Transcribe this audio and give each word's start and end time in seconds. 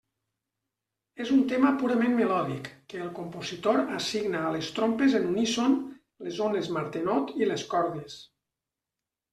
És 1.25 1.33
un 1.35 1.43
tema 1.51 1.73
purament 1.81 2.15
melòdic, 2.21 2.71
que 2.93 3.03
el 3.09 3.13
compositor 3.19 3.79
assigna 4.01 4.43
a 4.47 4.55
les 4.57 4.71
trompes 4.79 5.19
en 5.21 5.31
uníson, 5.35 5.77
les 6.29 6.43
ones 6.49 6.73
Martenot 6.81 7.35
i 7.45 7.53
les 7.53 7.69
cordes. 7.77 8.23